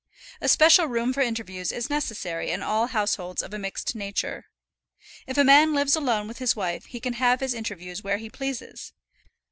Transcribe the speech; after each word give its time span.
A 0.41 0.47
special 0.49 0.87
room 0.87 1.13
for 1.13 1.21
interviews 1.21 1.71
is 1.71 1.87
necessary 1.87 2.49
in 2.49 2.63
all 2.63 2.87
households 2.87 3.43
of 3.43 3.53
a 3.53 3.59
mixed 3.59 3.93
nature. 3.93 4.45
If 5.27 5.37
a 5.37 5.43
man 5.43 5.75
lives 5.75 5.95
alone 5.95 6.27
with 6.27 6.39
his 6.39 6.55
wife, 6.55 6.85
he 6.85 6.99
can 6.99 7.13
have 7.13 7.39
his 7.39 7.53
interviews 7.53 8.03
where 8.03 8.17
he 8.17 8.27
pleases. 8.27 8.93